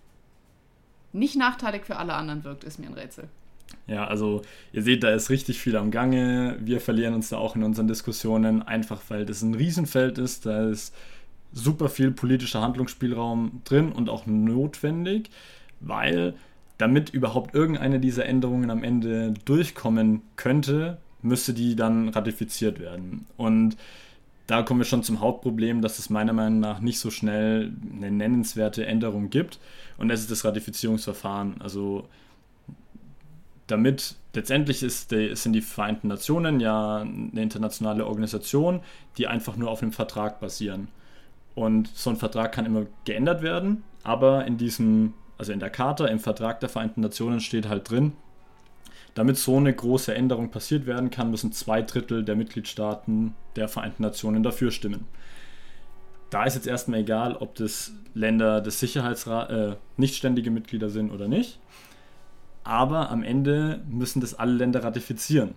[1.13, 3.29] nicht nachteilig für alle anderen wirkt, ist mir ein Rätsel.
[3.87, 6.57] Ja, also ihr seht, da ist richtig viel am Gange.
[6.61, 10.47] Wir verlieren uns da auch in unseren Diskussionen, einfach weil das ein Riesenfeld ist.
[10.47, 10.95] Da ist
[11.53, 15.31] super viel politischer Handlungsspielraum drin und auch notwendig,
[15.81, 16.35] weil
[16.79, 23.27] damit überhaupt irgendeine dieser Änderungen am Ende durchkommen könnte, müsste die dann ratifiziert werden.
[23.37, 23.77] Und
[24.47, 28.11] da kommen wir schon zum Hauptproblem, dass es meiner Meinung nach nicht so schnell eine
[28.11, 29.59] nennenswerte Änderung gibt.
[29.99, 31.61] Und das ist das Ratifizierungsverfahren.
[31.61, 32.09] Also
[33.69, 38.81] damit letztendlich ist sind die Vereinten Nationen ja eine internationale Organisation,
[39.17, 40.89] die einfach nur auf einem Vertrag basieren.
[41.55, 46.07] Und so ein Vertrag kann immer geändert werden, aber in diesem, also in der Charta,
[46.07, 48.13] im Vertrag der Vereinten Nationen steht halt drin,
[49.15, 54.03] damit so eine große Änderung passiert werden kann, müssen zwei Drittel der Mitgliedstaaten der Vereinten
[54.03, 55.07] Nationen dafür stimmen.
[56.31, 61.11] Da ist jetzt erstmal egal, ob das Länder des Sicherheitsrats äh, nicht ständige Mitglieder sind
[61.11, 61.59] oder nicht
[62.65, 65.55] aber am Ende müssen das alle Länder ratifizieren.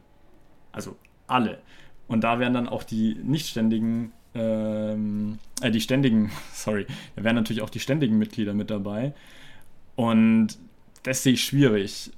[0.71, 0.95] Also
[1.27, 1.59] alle.
[2.07, 7.61] Und da wären dann auch die nichtständigen, ähm, äh, die ständigen, sorry, da wären natürlich
[7.61, 9.13] auch die ständigen Mitglieder mit dabei.
[9.95, 10.57] Und
[11.03, 12.11] das sehe ich schwierig,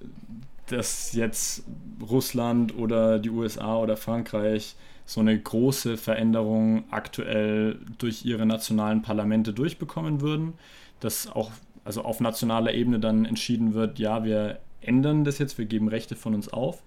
[0.68, 1.64] dass jetzt
[2.02, 4.76] Russland oder die USA oder Frankreich
[5.06, 10.54] so eine große Veränderung aktuell durch ihre nationalen Parlamente durchbekommen würden.
[11.00, 11.52] Dass auch
[11.86, 16.16] also auf nationaler Ebene dann entschieden wird, ja, wir ändern das jetzt, wir geben Rechte
[16.16, 16.84] von uns auf.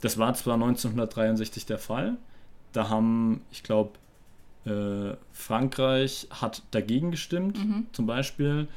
[0.00, 2.16] Das war zwar 1963 der Fall,
[2.72, 3.92] da haben, ich glaube,
[4.64, 7.86] äh, Frankreich hat dagegen gestimmt, mhm.
[7.92, 8.68] zum Beispiel.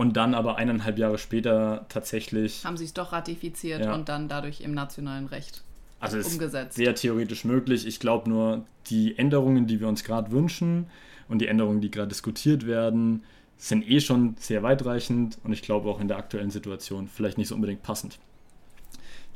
[0.00, 2.64] Und dann aber eineinhalb Jahre später tatsächlich.
[2.64, 3.94] Haben sie es doch ratifiziert ja.
[3.94, 5.62] und dann dadurch im nationalen Recht
[5.98, 6.74] also umgesetzt.
[6.74, 7.86] Sehr theoretisch möglich.
[7.86, 10.86] Ich glaube nur, die Änderungen, die wir uns gerade wünschen
[11.28, 13.24] und die Änderungen, die gerade diskutiert werden,
[13.58, 17.48] sind eh schon sehr weitreichend und ich glaube auch in der aktuellen Situation vielleicht nicht
[17.48, 18.18] so unbedingt passend.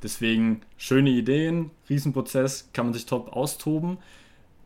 [0.02, 3.98] Deswegen schöne Ideen, Riesenprozess, kann man sich top austoben.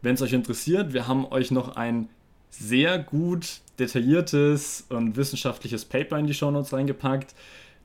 [0.01, 2.09] Wenn es euch interessiert, wir haben euch noch ein
[2.51, 7.35] sehr gut detailliertes und wissenschaftliches Paper in die Shownotes reingepackt.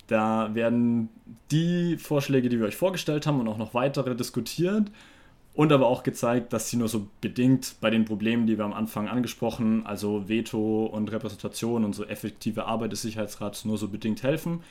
[0.08, 1.10] Da werden
[1.52, 4.92] die Vorschläge, die wir euch vorgestellt haben und auch noch weitere diskutiert
[5.54, 8.74] und aber auch gezeigt, dass sie nur so bedingt bei den Problemen, die wir am
[8.74, 14.24] Anfang angesprochen, also Veto und Repräsentation und so effektive Arbeit des Sicherheitsrats, nur so bedingt
[14.24, 14.62] helfen.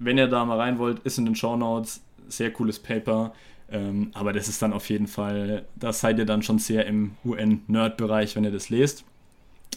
[0.00, 3.32] Wenn ihr da mal rein wollt, ist in den Show Notes sehr cooles Paper.
[3.70, 7.16] Ähm, aber das ist dann auf jeden Fall, da seid ihr dann schon sehr im
[7.24, 9.04] UN-Nerd-Bereich, wenn ihr das lest.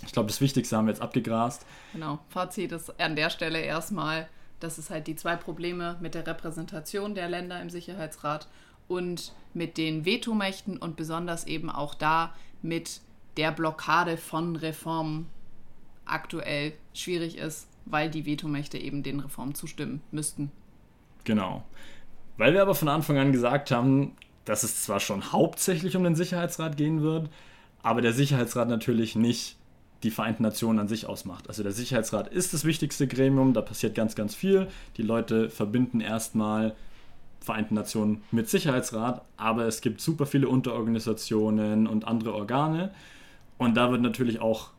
[0.05, 1.65] Ich glaube, das Wichtigste haben wir jetzt abgegrast.
[1.93, 4.27] Genau, Fazit ist an der Stelle erstmal,
[4.59, 8.47] dass es halt die zwei Probleme mit der Repräsentation der Länder im Sicherheitsrat
[8.87, 13.01] und mit den Vetomächten und besonders eben auch da mit
[13.37, 15.27] der Blockade von Reformen
[16.05, 20.51] aktuell schwierig ist, weil die Vetomächte eben den Reformen zustimmen müssten.
[21.23, 21.63] Genau.
[22.37, 24.13] Weil wir aber von Anfang an gesagt haben,
[24.45, 27.29] dass es zwar schon hauptsächlich um den Sicherheitsrat gehen wird,
[27.83, 29.57] aber der Sicherheitsrat natürlich nicht
[30.03, 31.47] die Vereinten Nationen an sich ausmacht.
[31.47, 34.67] Also der Sicherheitsrat ist das wichtigste Gremium, da passiert ganz, ganz viel.
[34.97, 36.75] Die Leute verbinden erstmal
[37.39, 42.91] Vereinten Nationen mit Sicherheitsrat, aber es gibt super viele Unterorganisationen und andere Organe
[43.57, 44.71] und da wird natürlich auch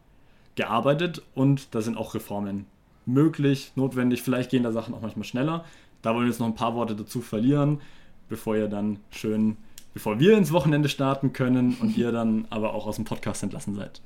[0.54, 2.66] gearbeitet und da sind auch Reformen
[3.06, 4.22] möglich, notwendig.
[4.22, 5.64] Vielleicht gehen da Sachen auch manchmal schneller.
[6.02, 7.80] Da wollen wir jetzt noch ein paar Worte dazu verlieren,
[8.28, 9.56] bevor ihr dann schön,
[9.94, 13.74] bevor wir ins Wochenende starten können und ihr dann aber auch aus dem Podcast entlassen
[13.74, 14.00] seid.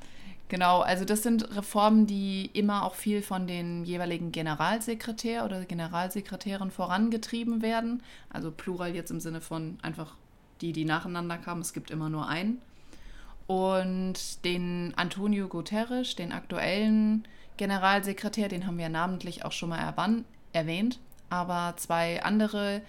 [0.48, 6.70] Genau, also das sind Reformen, die immer auch viel von den jeweiligen Generalsekretär oder Generalsekretärin
[6.70, 8.02] vorangetrieben werden.
[8.28, 10.14] Also Plural jetzt im Sinne von einfach
[10.60, 11.62] die, die nacheinander kamen.
[11.62, 12.60] Es gibt immer nur einen.
[13.46, 17.26] Und den Antonio Guterres, den aktuellen
[17.56, 19.94] Generalsekretär, den haben wir namentlich auch schon mal
[20.52, 20.98] erwähnt.
[21.32, 22.82] Aber zwei andere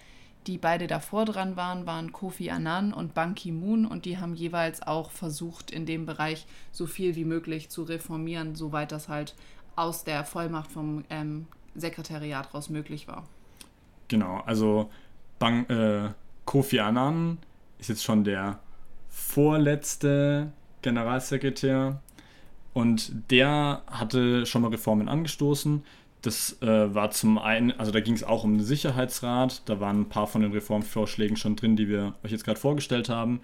[0.46, 4.82] die beide davor dran waren, waren Kofi Annan und Ban Ki-moon und die haben jeweils
[4.82, 9.34] auch versucht, in dem Bereich so viel wie möglich zu reformieren, soweit das halt
[9.76, 13.26] aus der Vollmacht vom ähm, Sekretariat raus möglich war.
[14.08, 14.90] Genau, also
[15.38, 16.10] Bang, äh,
[16.44, 17.38] Kofi Annan
[17.78, 18.60] ist jetzt schon der
[19.08, 20.52] vorletzte
[20.82, 22.02] Generalsekretär
[22.74, 25.84] und der hatte schon mal Reformen angestoßen.
[26.24, 30.00] Das äh, war zum einen, also da ging es auch um den Sicherheitsrat, da waren
[30.00, 33.42] ein paar von den Reformvorschlägen schon drin, die wir euch jetzt gerade vorgestellt haben.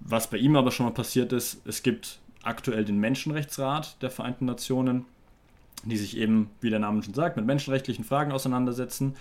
[0.00, 4.46] Was bei ihm aber schon mal passiert ist, es gibt aktuell den Menschenrechtsrat der Vereinten
[4.46, 5.04] Nationen,
[5.84, 9.14] die sich eben, wie der Name schon sagt, mit menschenrechtlichen Fragen auseinandersetzen.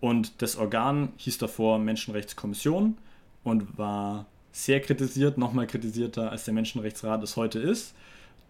[0.00, 2.96] Und das Organ hieß davor Menschenrechtskommission
[3.44, 7.94] und war sehr kritisiert, nochmal kritisierter als der Menschenrechtsrat es heute ist.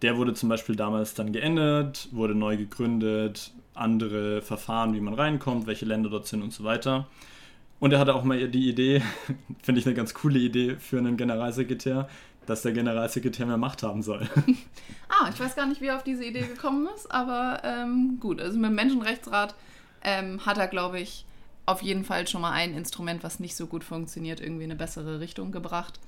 [0.03, 5.67] Der wurde zum Beispiel damals dann geändert, wurde neu gegründet, andere Verfahren, wie man reinkommt,
[5.67, 7.07] welche Länder dort sind und so weiter.
[7.81, 9.03] Und er hatte auch mal die Idee,
[9.63, 12.09] finde ich eine ganz coole Idee für einen Generalsekretär,
[12.47, 14.29] dass der Generalsekretär mehr Macht haben soll.
[15.09, 18.41] ah, ich weiß gar nicht, wie er auf diese Idee gekommen ist, aber ähm, gut,
[18.41, 19.55] also mit dem Menschenrechtsrat
[20.03, 21.25] ähm, hat er, glaube ich,
[21.67, 24.79] auf jeden Fall schon mal ein Instrument, was nicht so gut funktioniert, irgendwie in eine
[24.79, 26.01] bessere Richtung gebracht.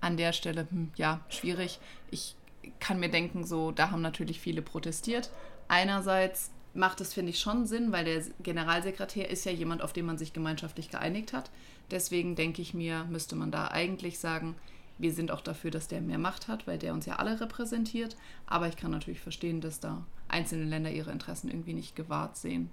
[0.00, 1.80] An der Stelle, hm, ja, schwierig.
[2.10, 2.36] Ich
[2.80, 5.30] kann mir denken, so, da haben natürlich viele protestiert.
[5.68, 10.06] Einerseits macht es, finde ich, schon Sinn, weil der Generalsekretär ist ja jemand, auf den
[10.06, 11.50] man sich gemeinschaftlich geeinigt hat.
[11.90, 14.54] Deswegen denke ich mir, müsste man da eigentlich sagen,
[14.98, 18.16] wir sind auch dafür, dass der mehr Macht hat, weil der uns ja alle repräsentiert.
[18.46, 22.70] Aber ich kann natürlich verstehen, dass da einzelne Länder ihre Interessen irgendwie nicht gewahrt sehen.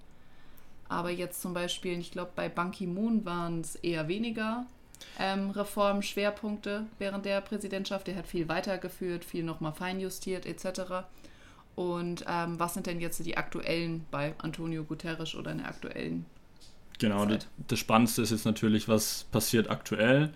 [0.87, 4.65] Aber jetzt zum Beispiel, ich glaube, bei Ban Ki-moon waren es eher weniger
[5.19, 8.07] ähm, Reformschwerpunkte während der Präsidentschaft.
[8.07, 11.05] Er hat viel weitergeführt, viel nochmal feinjustiert etc.
[11.75, 16.25] Und ähm, was sind denn jetzt die aktuellen bei Antonio Guterres oder in der aktuellen?
[16.99, 20.31] Genau, das, das Spannendste ist jetzt natürlich, was passiert aktuell.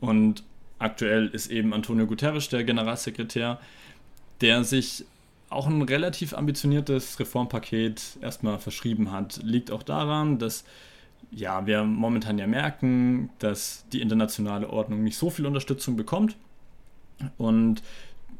[0.00, 0.44] Und
[0.78, 3.60] aktuell ist eben Antonio Guterres der Generalsekretär,
[4.40, 5.04] der sich
[5.50, 9.40] auch ein relativ ambitioniertes Reformpaket erstmal verschrieben hat.
[9.42, 10.64] Liegt auch daran, dass
[11.30, 16.36] ja, wir momentan ja merken, dass die internationale Ordnung nicht so viel Unterstützung bekommt.
[17.38, 17.82] Und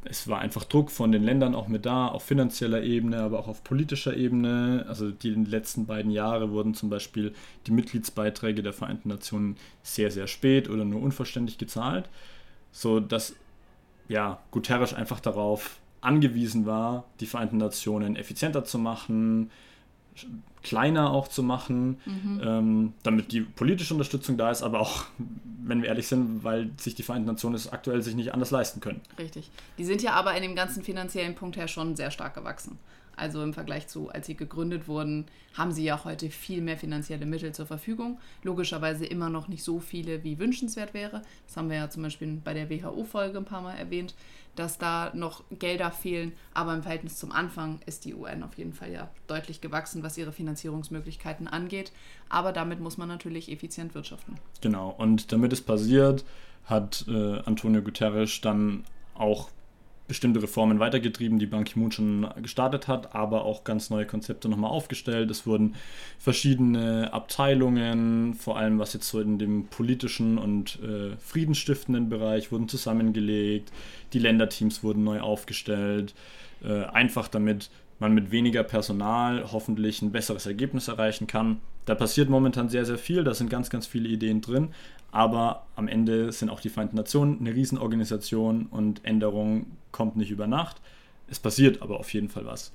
[0.05, 3.49] es war einfach Druck von den Ländern auch mit da, auf finanzieller Ebene, aber auch
[3.49, 4.85] auf politischer Ebene.
[4.89, 7.35] Also die letzten beiden Jahre wurden zum Beispiel
[7.67, 12.09] die Mitgliedsbeiträge der Vereinten Nationen sehr, sehr spät oder nur unvollständig gezahlt,
[12.71, 13.35] so dass
[14.09, 19.51] ja, Guterres einfach darauf angewiesen war, die Vereinten Nationen effizienter zu machen,
[20.65, 22.41] kleiner auch zu machen, mhm.
[22.45, 25.05] ähm, damit die politische Unterstützung da ist, aber auch,
[25.63, 28.81] wenn wir ehrlich sind, weil sich die Vereinten Nationen es aktuell sich nicht anders leisten
[28.81, 29.01] können.
[29.19, 29.51] Richtig.
[29.79, 32.79] Die sind ja aber in dem ganzen finanziellen Punkt her schon sehr stark gewachsen.
[33.17, 37.27] Also im Vergleich zu, als sie gegründet wurden, haben sie ja heute viel mehr finanzielle
[37.27, 38.19] Mittel zur Verfügung.
[38.43, 41.23] Logischerweise immer noch nicht so viele, wie wünschenswert wäre.
[41.47, 44.15] Das haben wir ja zum Beispiel bei der WHO-Folge ein paar Mal erwähnt
[44.57, 46.33] dass da noch Gelder fehlen.
[46.53, 50.17] Aber im Verhältnis zum Anfang ist die UN auf jeden Fall ja deutlich gewachsen, was
[50.19, 51.93] ihre Finanzierungsmöglichkeiten angeht.
[52.29, 54.37] Aber damit muss man natürlich effizient wirtschaften.
[54.61, 56.25] Genau, und damit es passiert,
[56.65, 59.51] hat äh, Antonio Guterres dann auch
[60.07, 64.71] bestimmte Reformen weitergetrieben, die Ban Ki-moon schon gestartet hat, aber auch ganz neue Konzepte nochmal
[64.71, 65.31] aufgestellt.
[65.31, 65.75] Es wurden
[66.19, 72.69] verschiedene Abteilungen, vor allem was jetzt so in dem politischen und äh, friedensstiftenden Bereich, wurden
[72.69, 73.73] zusammengelegt.
[74.13, 76.15] Die Länderteams wurden neu aufgestellt,
[76.63, 81.61] äh, einfach damit man mit weniger Personal hoffentlich ein besseres Ergebnis erreichen kann.
[81.87, 84.71] Da passiert momentan sehr, sehr viel, da sind ganz, ganz viele Ideen drin,
[85.15, 90.49] aber am Ende sind auch die Vereinten Nationen eine Riesenorganisation und Änderung kommt nicht über
[90.49, 90.81] Nacht.
[91.29, 92.73] Es passiert aber auf jeden Fall was.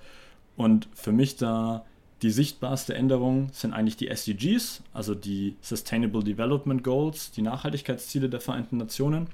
[0.56, 1.84] Und für mich da
[2.21, 8.39] die sichtbarste Änderung sind eigentlich die SDGs, also die Sustainable Development Goals, die Nachhaltigkeitsziele der
[8.39, 9.28] Vereinten Nationen,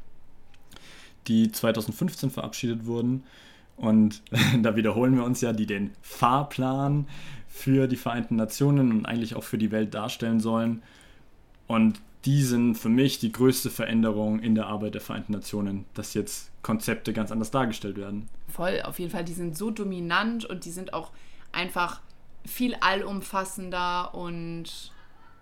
[1.28, 3.24] die 2015 verabschiedet wurden.
[3.78, 4.24] Und
[4.64, 7.08] da wiederholen wir uns ja, die den Fahrplan
[7.48, 10.82] für die Vereinten Nationen und eigentlich auch für die Welt darstellen sollen.
[11.68, 16.14] Und die sind für mich die größte Veränderung in der Arbeit der Vereinten Nationen, dass
[16.16, 18.28] jetzt Konzepte ganz anders dargestellt werden.
[18.48, 19.24] Voll, auf jeden Fall.
[19.24, 21.12] Die sind so dominant und die sind auch
[21.52, 22.02] einfach
[22.44, 24.92] viel allumfassender und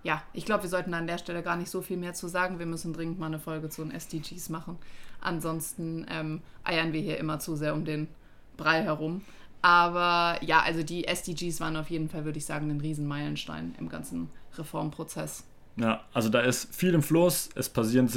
[0.04, 2.60] ja, ich glaube, wir sollten an der Stelle gar nicht so viel mehr zu sagen.
[2.60, 4.78] Wir müssen dringend mal eine Folge zu den SDGs machen.
[5.22, 8.10] Ansonsten ähm, eiern wir hier immer zu sehr um den
[8.58, 9.22] Brei herum.
[9.62, 13.88] Aber ja, also die SDGs waren auf jeden Fall, würde ich sagen, ein Riesenmeilenstein im
[13.88, 15.46] ganzen Reformprozess.
[15.75, 17.49] Ja, also da ist viel im Fluss.
[17.55, 18.09] Es passieren,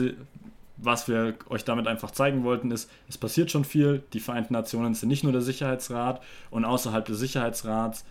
[0.76, 4.02] was wir euch damit einfach zeigen wollten, ist, es passiert schon viel.
[4.12, 8.04] Die Vereinten Nationen sind nicht nur der Sicherheitsrat und außerhalb des Sicherheitsrats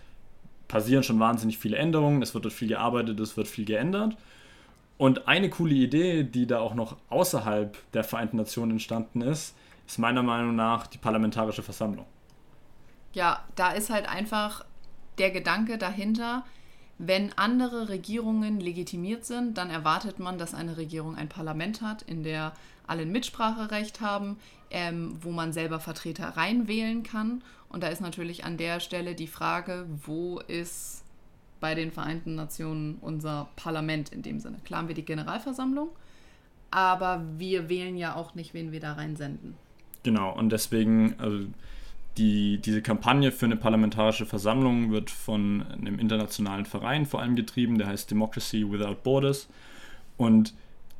[0.68, 2.22] passieren schon wahnsinnig viele Änderungen.
[2.22, 4.16] Es wird dort viel gearbeitet, es wird viel geändert.
[4.98, 9.54] Und eine coole Idee, die da auch noch außerhalb der Vereinten Nationen entstanden ist,
[9.86, 12.06] ist meiner Meinung nach die Parlamentarische Versammlung.
[13.12, 14.64] Ja, da ist halt einfach
[15.18, 16.44] der Gedanke dahinter,
[16.98, 22.22] wenn andere Regierungen legitimiert sind, dann erwartet man, dass eine Regierung ein Parlament hat, in
[22.22, 22.52] der
[22.86, 24.38] alle ein Mitspracherecht haben,
[24.70, 27.42] ähm, wo man selber Vertreter reinwählen kann.
[27.68, 31.04] Und da ist natürlich an der Stelle die Frage, wo ist
[31.60, 34.58] bei den Vereinten Nationen unser Parlament in dem Sinne?
[34.64, 35.90] Klar haben wir die Generalversammlung,
[36.70, 39.54] aber wir wählen ja auch nicht, wen wir da reinsenden.
[40.02, 41.46] Genau, und deswegen, also
[42.16, 47.78] die, diese Kampagne für eine parlamentarische Versammlung wird von einem internationalen Verein vor allem getrieben,
[47.78, 49.48] der heißt Democracy Without Borders.
[50.16, 50.54] Und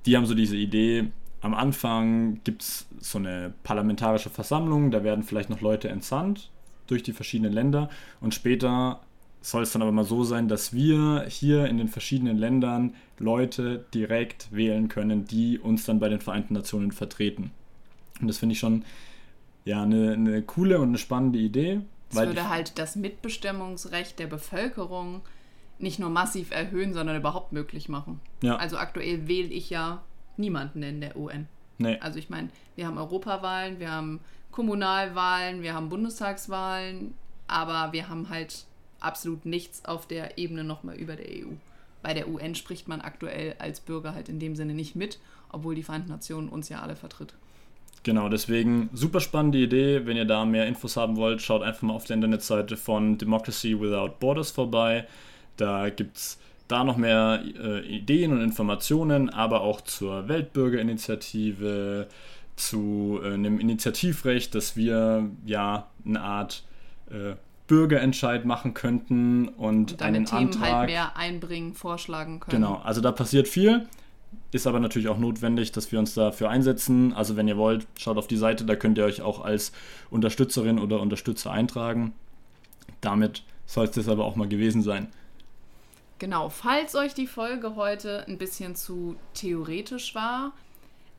[0.05, 1.09] die haben so diese Idee,
[1.41, 6.51] am Anfang gibt es so eine parlamentarische Versammlung, da werden vielleicht noch Leute entsandt
[6.87, 7.89] durch die verschiedenen Länder
[8.21, 9.01] und später
[9.43, 13.85] soll es dann aber mal so sein, dass wir hier in den verschiedenen Ländern Leute
[13.95, 17.53] direkt wählen können, die uns dann bei den Vereinten Nationen vertreten.
[18.21, 18.85] Und das finde ich schon
[19.67, 21.81] ja, eine, eine coole und eine spannende Idee.
[22.11, 25.23] Es würde halt das Mitbestimmungsrecht der Bevölkerung
[25.79, 28.21] nicht nur massiv erhöhen, sondern überhaupt möglich machen.
[28.43, 28.57] Ja.
[28.57, 30.03] Also aktuell wähle ich ja
[30.37, 31.49] niemanden in der UN.
[31.79, 31.99] Nee.
[31.99, 34.21] Also ich meine, wir haben Europawahlen, wir haben
[34.53, 37.15] Kommunalwahlen, wir haben Bundestagswahlen,
[37.49, 38.67] aber wir haben halt
[39.01, 41.51] absolut nichts auf der Ebene nochmal über der EU.
[42.03, 45.19] Bei der UN spricht man aktuell als Bürger halt in dem Sinne nicht mit,
[45.51, 47.35] obwohl die Vereinten Nationen uns ja alle vertritt.
[48.03, 50.07] Genau, deswegen super spannende Idee.
[50.07, 53.81] Wenn ihr da mehr Infos haben wollt, schaut einfach mal auf der Internetseite von Democracy
[53.81, 55.07] Without Borders vorbei.
[55.57, 62.09] Da gibt es da noch mehr äh, Ideen und Informationen, aber auch zur Weltbürgerinitiative,
[62.57, 66.65] zu äh, einem Initiativrecht, dass wir ja eine Art
[67.11, 67.35] äh,
[67.67, 72.63] Bürgerentscheid machen könnten und, und einen Themen halt Antrag halt mehr einbringen, vorschlagen können.
[72.63, 73.87] Genau, also da passiert viel.
[74.53, 77.13] Ist aber natürlich auch notwendig, dass wir uns dafür einsetzen.
[77.13, 79.73] Also wenn ihr wollt, schaut auf die Seite, da könnt ihr euch auch als
[80.11, 82.15] Unterstützerin oder Unterstützer eintragen.
[83.01, 85.09] Damit soll es das aber auch mal gewesen sein.
[86.19, 90.53] Genau, falls euch die Folge heute ein bisschen zu theoretisch war,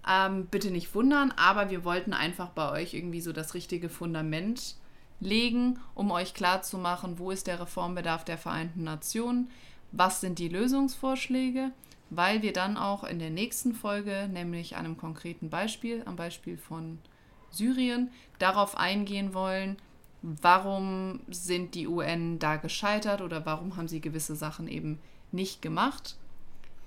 [0.10, 4.76] ähm, bitte nicht wundern, aber wir wollten einfach bei euch irgendwie so das richtige Fundament
[5.20, 9.50] legen, um euch klarzumachen, wo ist der Reformbedarf der Vereinten Nationen,
[9.92, 11.72] was sind die Lösungsvorschläge
[12.10, 17.00] weil wir dann auch in der nächsten Folge, nämlich einem konkreten Beispiel, am Beispiel von
[17.50, 19.78] Syrien, darauf eingehen wollen,
[20.22, 25.00] warum sind die UN da gescheitert oder warum haben sie gewisse Sachen eben
[25.32, 26.18] nicht gemacht.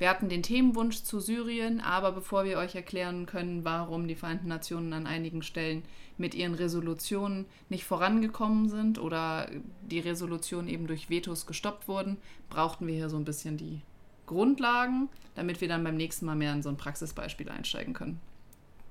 [0.00, 4.48] Wir hatten den Themenwunsch zu Syrien, aber bevor wir euch erklären können, warum die Vereinten
[4.48, 5.82] Nationen an einigen Stellen
[6.16, 9.46] mit ihren Resolutionen nicht vorangekommen sind oder
[9.82, 12.16] die Resolutionen eben durch Vetos gestoppt wurden,
[12.48, 13.82] brauchten wir hier so ein bisschen die
[14.24, 18.20] Grundlagen, damit wir dann beim nächsten Mal mehr in so ein Praxisbeispiel einsteigen können.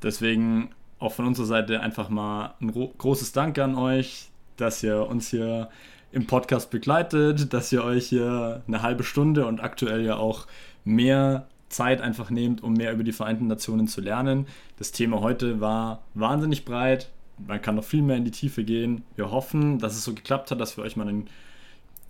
[0.04, 0.70] Deswegen
[1.00, 5.72] auch von unserer Seite einfach mal ein großes Dank an euch, dass ihr uns hier
[6.12, 10.48] im Podcast begleitet, dass ihr euch hier eine halbe Stunde und aktuell ja auch
[10.90, 14.48] mehr Zeit einfach nehmt, um mehr über die Vereinten Nationen zu lernen.
[14.78, 17.10] Das Thema heute war wahnsinnig breit.
[17.38, 19.04] Man kann noch viel mehr in die Tiefe gehen.
[19.16, 21.30] Wir hoffen, dass es so geklappt hat, dass wir euch mal einen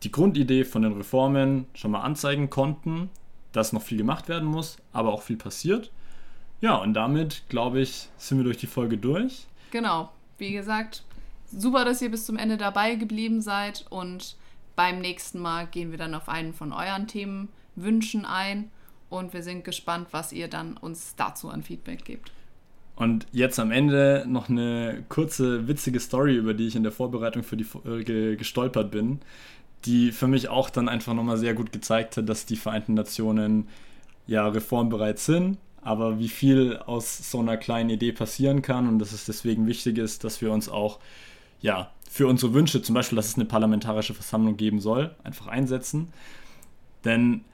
[0.03, 3.09] die Grundidee von den Reformen schon mal anzeigen konnten,
[3.51, 5.91] dass noch viel gemacht werden muss, aber auch viel passiert.
[6.61, 9.45] Ja, und damit, glaube ich, sind wir durch die Folge durch.
[9.71, 11.03] Genau, wie gesagt,
[11.51, 14.35] super, dass ihr bis zum Ende dabei geblieben seid und
[14.75, 17.07] beim nächsten Mal gehen wir dann auf einen von euren
[17.79, 18.69] Themenwünschen ein
[19.09, 22.31] und wir sind gespannt, was ihr dann uns dazu an Feedback gebt.
[22.95, 27.43] Und jetzt am Ende noch eine kurze, witzige Story, über die ich in der Vorbereitung
[27.43, 29.21] für die Folge gestolpert bin.
[29.85, 33.67] die für mich auch dann einfach nochmal sehr gut gezeigt hat, dass die Vereinten Nationen
[34.27, 39.13] ja reformbereit sind, aber wie viel aus so einer kleinen Idee passieren kann und dass
[39.13, 40.99] es deswegen wichtig ist, dass wir uns auch
[41.61, 46.09] ja für unsere Wünsche, zum Beispiel, dass es eine parlamentarische Versammlung geben soll, einfach einsetzen.
[47.05, 47.45] Denn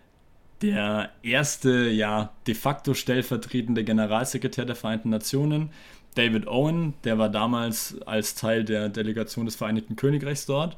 [0.71, 5.69] der erste, ja, de facto stellvertretende Generalsekretär der Vereinten Nationen,
[6.15, 10.77] David Owen, der war damals als Teil der Delegation des Vereinigten Königreichs dort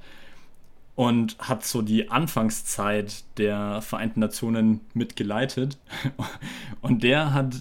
[0.95, 5.77] und hat so die Anfangszeit der Vereinten Nationen mitgeleitet.
[6.81, 7.55] Und der hat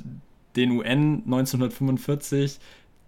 [0.57, 2.59] den UN 1945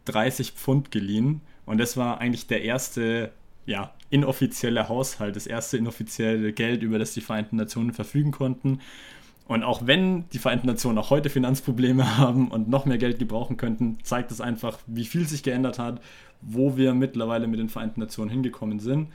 [0.05, 1.41] 30 Pfund geliehen.
[1.65, 3.33] Und das war eigentlich der erste
[3.65, 8.81] ja, inoffizielle Haushalt, das erste inoffizielle Geld, über das die Vereinten Nationen verfügen konnten.
[9.47, 13.57] Und auch wenn die Vereinten Nationen auch heute Finanzprobleme haben und noch mehr Geld gebrauchen
[13.57, 16.01] könnten, zeigt es einfach, wie viel sich geändert hat,
[16.41, 19.09] wo wir mittlerweile mit den Vereinten Nationen hingekommen sind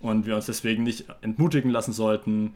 [0.00, 2.54] und wir uns deswegen nicht entmutigen lassen sollten,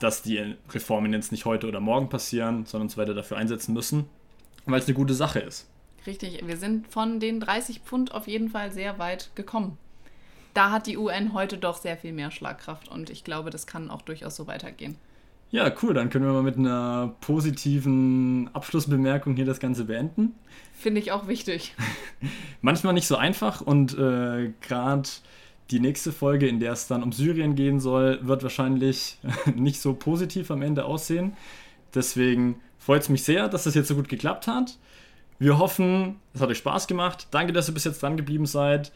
[0.00, 4.06] dass die Reformen jetzt nicht heute oder morgen passieren, sondern uns weiter dafür einsetzen müssen,
[4.66, 5.68] weil es eine gute Sache ist.
[6.06, 9.78] Richtig, wir sind von den 30 Pfund auf jeden Fall sehr weit gekommen.
[10.54, 13.90] Da hat die UN heute doch sehr viel mehr Schlagkraft und ich glaube, das kann
[13.90, 14.96] auch durchaus so weitergehen.
[15.50, 20.34] Ja, cool, dann können wir mal mit einer positiven Abschlussbemerkung hier das Ganze beenden.
[20.72, 21.74] Finde ich auch wichtig.
[22.60, 25.08] Manchmal nicht so einfach und äh, gerade
[25.70, 29.18] die nächste Folge, in der es dann um Syrien gehen soll, wird wahrscheinlich
[29.54, 31.36] nicht so positiv am Ende aussehen.
[31.94, 34.78] Deswegen freut es mich sehr, dass das jetzt so gut geklappt hat.
[35.38, 37.28] Wir hoffen, es hat euch Spaß gemacht.
[37.30, 38.92] Danke, dass ihr bis jetzt dran geblieben seid.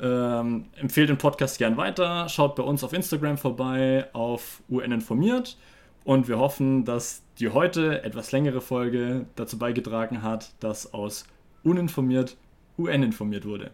[0.00, 2.28] Ähm, empfehlt den Podcast gern weiter.
[2.28, 5.56] Schaut bei uns auf Instagram vorbei, auf UN informiert.
[6.04, 11.24] Und wir hoffen, dass die heute etwas längere Folge dazu beigetragen hat, dass aus
[11.62, 12.36] uninformiert
[12.76, 13.70] UN informiert wurde.